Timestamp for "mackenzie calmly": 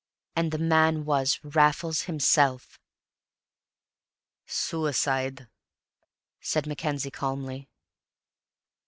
6.65-7.69